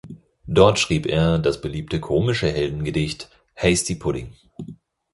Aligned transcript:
Dort 0.47 0.79
schrieb 0.79 1.05
er 1.05 1.37
das 1.37 1.61
beliebte 1.61 1.99
komische 1.99 2.51
Heldengedicht 2.51 3.29
"Hasty 3.55 3.93
Pudding". 3.93 4.33